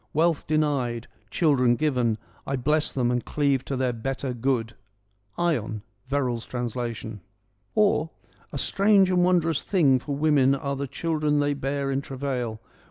[0.13, 2.17] Wealth denied, Children given,
[2.47, 4.73] I bless them and cleave to the better good.'—
[5.37, 5.83] (Ion.
[6.07, 7.21] Verr all's translation.)
[7.75, 8.09] or—
[8.51, 12.59] A strange and wondrous thing for women are the children they bear in travail.